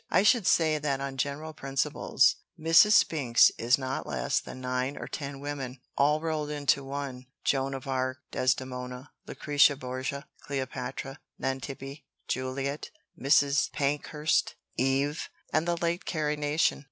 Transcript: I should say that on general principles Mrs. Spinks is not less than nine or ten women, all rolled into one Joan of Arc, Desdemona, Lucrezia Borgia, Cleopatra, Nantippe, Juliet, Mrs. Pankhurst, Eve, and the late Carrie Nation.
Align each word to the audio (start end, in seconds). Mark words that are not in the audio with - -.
I 0.09 0.23
should 0.23 0.47
say 0.47 0.79
that 0.79 0.99
on 0.99 1.15
general 1.17 1.53
principles 1.53 2.37
Mrs. 2.59 2.93
Spinks 2.93 3.51
is 3.59 3.77
not 3.77 4.07
less 4.07 4.39
than 4.39 4.59
nine 4.59 4.97
or 4.97 5.05
ten 5.07 5.39
women, 5.39 5.79
all 5.95 6.19
rolled 6.19 6.49
into 6.49 6.83
one 6.83 7.27
Joan 7.43 7.75
of 7.75 7.85
Arc, 7.87 8.17
Desdemona, 8.31 9.11
Lucrezia 9.27 9.75
Borgia, 9.75 10.25
Cleopatra, 10.39 11.19
Nantippe, 11.39 12.03
Juliet, 12.27 12.89
Mrs. 13.15 13.71
Pankhurst, 13.73 14.55
Eve, 14.75 15.29
and 15.53 15.67
the 15.67 15.77
late 15.77 16.03
Carrie 16.05 16.35
Nation. 16.35 16.79